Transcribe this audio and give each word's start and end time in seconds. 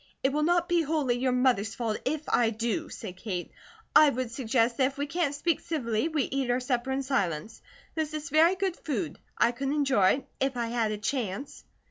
"It 0.23 0.33
will 0.33 0.41
not 0.41 0.67
be 0.67 0.81
wholly 0.81 1.19
your 1.19 1.31
mother's 1.31 1.75
fault, 1.75 1.99
if 2.05 2.23
I 2.27 2.49
do," 2.49 2.89
said 2.89 3.17
Kate. 3.17 3.51
"I 3.95 4.09
would 4.09 4.31
suggest 4.31 4.77
that 4.77 4.87
if 4.87 4.97
we 4.97 5.05
can't 5.05 5.35
speak 5.35 5.59
civilly, 5.59 6.07
we 6.07 6.23
eat 6.23 6.49
our 6.49 6.59
supper 6.59 6.91
in 6.91 7.03
silence. 7.03 7.61
This 7.93 8.15
is 8.15 8.31
very 8.31 8.55
good 8.55 8.75
food; 8.75 9.19
I 9.37 9.51
could 9.51 9.69
enjoy 9.69 10.09
it, 10.13 10.27
if 10.39 10.57
I 10.57 10.69
had 10.69 10.91
a 10.91 10.97
chance." 10.97 11.65